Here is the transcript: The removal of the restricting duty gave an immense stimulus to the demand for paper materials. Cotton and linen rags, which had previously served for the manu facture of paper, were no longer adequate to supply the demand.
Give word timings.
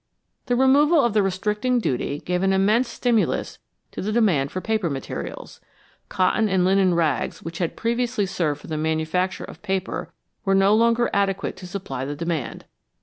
The 0.47 0.55
removal 0.55 0.99
of 1.05 1.13
the 1.13 1.21
restricting 1.21 1.77
duty 1.79 2.21
gave 2.21 2.41
an 2.41 2.53
immense 2.53 2.87
stimulus 2.87 3.59
to 3.91 4.01
the 4.01 4.11
demand 4.11 4.51
for 4.51 4.59
paper 4.59 4.89
materials. 4.89 5.61
Cotton 6.09 6.49
and 6.49 6.65
linen 6.65 6.95
rags, 6.95 7.43
which 7.43 7.59
had 7.59 7.77
previously 7.77 8.25
served 8.25 8.61
for 8.61 8.65
the 8.67 8.77
manu 8.77 9.05
facture 9.05 9.45
of 9.47 9.61
paper, 9.61 10.11
were 10.43 10.55
no 10.55 10.73
longer 10.73 11.07
adequate 11.13 11.55
to 11.57 11.67
supply 11.67 12.03
the 12.03 12.15
demand. 12.15 12.65